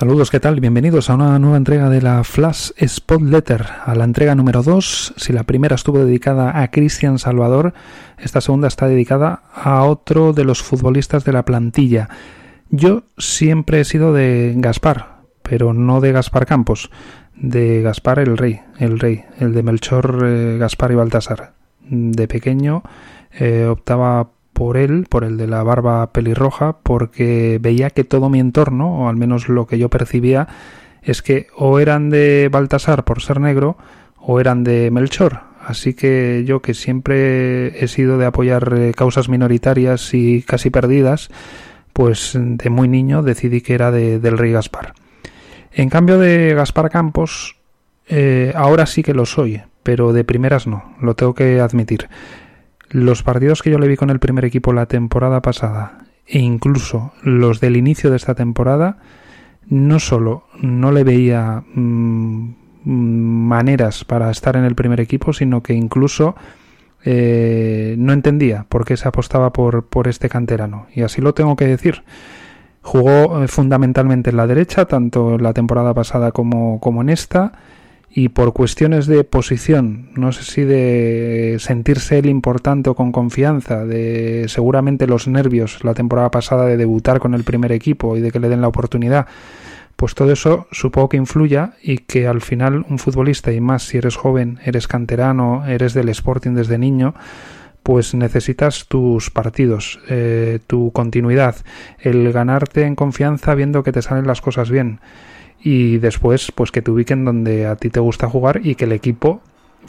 [0.00, 0.60] Saludos, ¿qué tal?
[0.60, 5.12] Bienvenidos a una nueva entrega de la Flash Spot Letter, a la entrega número 2.
[5.18, 7.74] Si la primera estuvo dedicada a Cristian Salvador,
[8.16, 12.08] esta segunda está dedicada a otro de los futbolistas de la plantilla.
[12.70, 16.90] Yo siempre he sido de Gaspar, pero no de Gaspar Campos,
[17.36, 21.52] de Gaspar el Rey, el Rey, el de Melchor, eh, Gaspar y Baltasar.
[21.90, 22.84] De pequeño
[23.32, 24.30] eh, optaba
[24.60, 29.08] por él, por el de la barba pelirroja, porque veía que todo mi entorno, o
[29.08, 30.48] al menos lo que yo percibía,
[31.00, 33.78] es que o eran de Baltasar por ser negro,
[34.18, 35.40] o eran de Melchor.
[35.66, 41.30] Así que yo, que siempre he sido de apoyar eh, causas minoritarias y casi perdidas,
[41.94, 44.92] pues de muy niño decidí que era de, del rey Gaspar.
[45.72, 47.56] En cambio de Gaspar Campos,
[48.08, 52.10] eh, ahora sí que lo soy, pero de primeras no, lo tengo que admitir.
[52.90, 57.12] Los partidos que yo le vi con el primer equipo la temporada pasada e incluso
[57.22, 58.98] los del inicio de esta temporada,
[59.66, 65.74] no solo no le veía mm, maneras para estar en el primer equipo, sino que
[65.74, 66.34] incluso
[67.04, 70.86] eh, no entendía por qué se apostaba por, por este canterano.
[70.94, 72.04] Y así lo tengo que decir.
[72.82, 77.52] Jugó eh, fundamentalmente en la derecha, tanto en la temporada pasada como, como en esta
[78.12, 83.84] y por cuestiones de posición, no sé si de sentirse él importante o con confianza,
[83.84, 88.32] de seguramente los nervios la temporada pasada de debutar con el primer equipo y de
[88.32, 89.26] que le den la oportunidad,
[89.94, 93.98] pues todo eso supongo que influya y que al final un futbolista y más si
[93.98, 97.14] eres joven, eres canterano, eres del Sporting desde niño,
[97.84, 101.56] pues necesitas tus partidos, eh, tu continuidad,
[102.00, 105.00] el ganarte en confianza viendo que te salen las cosas bien
[105.62, 108.92] y después pues que te ubiquen donde a ti te gusta jugar y que el
[108.92, 109.42] equipo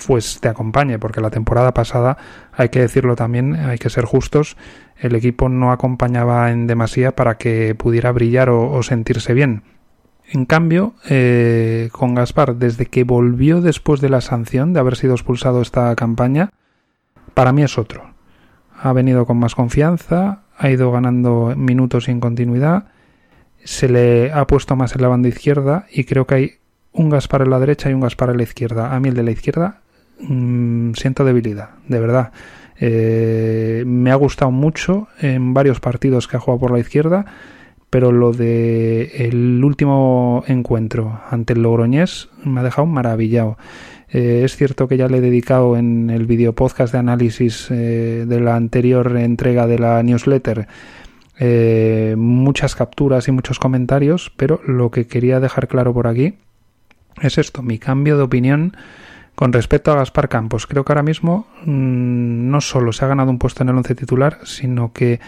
[0.06, 2.18] pues te acompañe porque la temporada pasada
[2.54, 4.58] hay que decirlo también hay que ser justos
[5.02, 9.64] el equipo no acompañaba en demasía para que pudiera brillar o, sentirse bien.
[10.30, 15.14] En cambio eh, con Gaspar desde que volvió después de la sanción de haber sido
[15.14, 16.52] expulsado esta campaña
[17.34, 18.14] para mí es otro.
[18.80, 22.86] Ha venido con más confianza ha ido ganando minutos sin continuidad
[23.64, 26.52] se le ha puesto más en la banda izquierda y creo que hay
[26.94, 28.96] un Gaspar en la derecha y un Gaspar en la izquierda.
[28.96, 29.82] A mí el de la izquierda
[30.20, 32.32] mmm, siento debilidad, de verdad.
[32.80, 37.26] Eh, me ha gustado mucho en varios partidos que ha jugado por la izquierda,
[37.90, 43.58] pero lo de el último encuentro ante el Logroñés me ha dejado maravillado.
[44.10, 48.26] Eh, es cierto que ya le he dedicado en el video podcast de análisis eh,
[48.28, 50.68] de la anterior entrega de la newsletter
[51.44, 56.36] eh, muchas capturas y muchos comentarios, pero lo que quería dejar claro por aquí
[57.20, 58.78] es esto, mi cambio de opinión
[59.34, 60.68] con respecto a Gaspar Campos.
[60.68, 63.96] Creo que ahora mismo mmm, no solo se ha ganado un puesto en el once
[63.96, 65.20] titular, sino que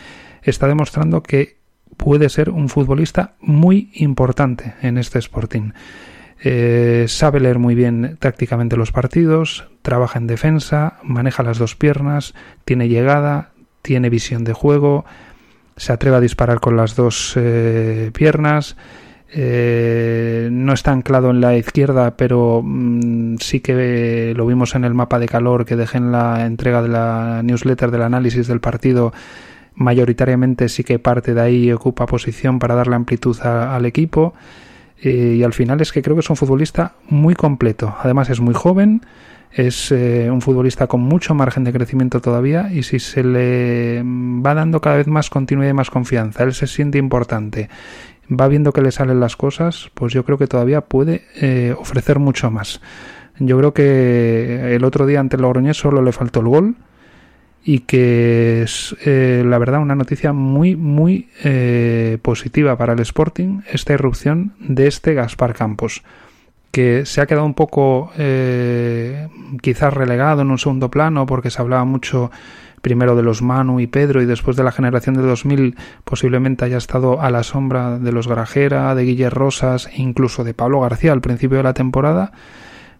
[0.43, 1.57] está demostrando que
[1.97, 5.71] puede ser un futbolista muy importante en este Sporting.
[6.43, 12.35] Eh, sabe leer muy bien tácticamente los partidos, trabaja en defensa, maneja las dos piernas,
[12.65, 13.49] tiene llegada,
[13.81, 15.05] tiene visión de juego,
[15.75, 18.75] se atreve a disparar con las dos eh, piernas.
[19.35, 24.93] Eh, no está anclado en la izquierda, pero mm, sí que lo vimos en el
[24.93, 29.11] mapa de calor que dejé en la entrega de la newsletter del análisis del partido.
[29.75, 34.35] Mayoritariamente sí que parte de ahí ocupa posición para darle amplitud al equipo.
[35.01, 37.95] Eh, y al final es que creo que es un futbolista muy completo.
[38.01, 39.01] Además es muy joven,
[39.53, 44.53] es eh, un futbolista con mucho margen de crecimiento todavía y si se le va
[44.53, 47.69] dando cada vez más continuidad y más confianza, él se siente importante,
[48.29, 52.19] va viendo que le salen las cosas, pues yo creo que todavía puede eh, ofrecer
[52.19, 52.81] mucho más.
[53.39, 56.75] Yo creo que el otro día ante el solo le faltó el gol
[57.63, 61.29] y que es eh, la verdad una noticia muy muy
[62.21, 66.03] positiva para el Sporting esta irrupción de este Gaspar Campos
[66.73, 69.27] que se ha quedado un poco eh,
[69.61, 72.31] quizás relegado en un segundo plano porque se hablaba mucho
[72.81, 76.77] primero de los Manu y Pedro y después de la generación de 2000 posiblemente haya
[76.77, 81.11] estado a la sombra de los Grajera, de Guillermo Rosas e incluso de Pablo García
[81.11, 82.31] al principio de la temporada.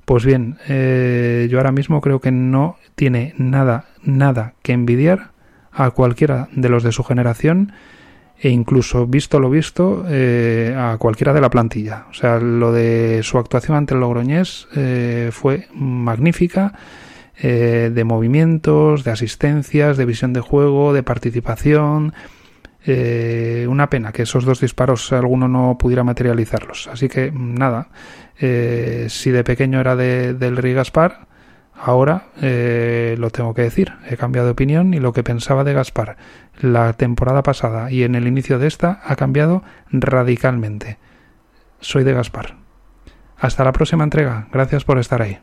[0.05, 5.31] Pues bien, eh, yo ahora mismo creo que no tiene nada, nada que envidiar
[5.71, 7.73] a cualquiera de los de su generación
[8.39, 12.07] e incluso visto lo visto eh, a cualquiera de la plantilla.
[12.09, 16.73] O sea, lo de su actuación ante el Logroñés eh, fue magnífica,
[17.37, 22.13] eh, de movimientos, de asistencias, de visión de juego, de participación.
[22.85, 26.89] una pena que esos dos disparos alguno no pudiera materializarlos.
[26.89, 27.87] Así que nada,
[28.37, 31.27] si de pequeño era de, del Rey Gaspar,
[31.75, 35.73] Ahora eh, lo tengo que decir, he cambiado de opinión y lo que pensaba de
[35.73, 36.17] Gaspar
[36.61, 40.97] la temporada pasada y en el inicio de esta ha cambiado radicalmente.
[41.79, 42.55] soy de Gaspar.
[43.37, 44.47] Hasta la próxima entrega.
[44.53, 45.39] Gracias por estar ahí.